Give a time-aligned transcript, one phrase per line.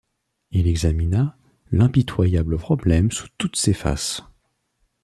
[0.49, 1.37] Il examina
[1.71, 4.23] l’impitoyable problème sous toutes ses faces.